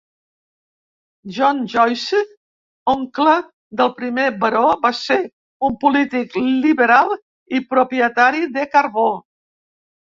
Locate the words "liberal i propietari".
6.67-8.45